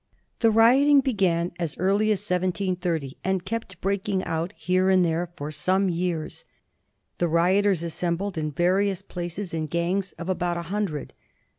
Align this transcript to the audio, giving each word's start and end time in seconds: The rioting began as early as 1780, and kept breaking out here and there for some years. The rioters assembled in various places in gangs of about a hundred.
The 0.39 0.49
rioting 0.49 1.01
began 1.01 1.51
as 1.59 1.77
early 1.77 2.09
as 2.11 2.21
1780, 2.27 3.17
and 3.23 3.45
kept 3.45 3.79
breaking 3.81 4.23
out 4.23 4.51
here 4.57 4.89
and 4.89 5.05
there 5.05 5.29
for 5.35 5.51
some 5.51 5.89
years. 5.89 6.43
The 7.19 7.27
rioters 7.27 7.83
assembled 7.83 8.35
in 8.35 8.51
various 8.51 9.03
places 9.03 9.53
in 9.53 9.67
gangs 9.67 10.13
of 10.13 10.27
about 10.27 10.57
a 10.57 10.63
hundred. 10.73 11.13